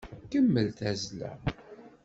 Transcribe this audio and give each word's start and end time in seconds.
Kemmel 0.31 0.67
tazzla! 0.77 1.31